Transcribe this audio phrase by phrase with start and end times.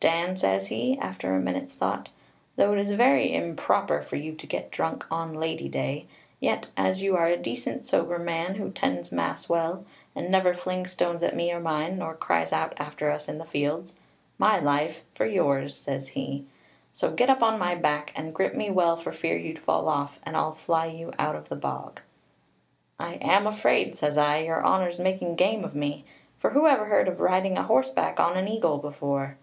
[0.00, 2.10] 'Dan,' says he, after a minute's thought,
[2.56, 6.04] 'though it is very improper for you to get drunk on Lady day,
[6.40, 9.82] yet as you are a decent sober man, who 'tends mass well,
[10.14, 13.46] and never fling stones at me or mine, nor cries out after us in the
[13.46, 13.94] fields
[14.36, 16.44] my life for yours,' says he;
[16.92, 20.20] 'so get up on my back, and grip me well for fear you'd fall off,
[20.24, 22.02] and I'll fly you out of the bog.'
[23.00, 26.04] 'I am afraid,' says I, 'your honour's making game of me;
[26.38, 29.38] for who ever heard of riding a horseback on an eagle before?'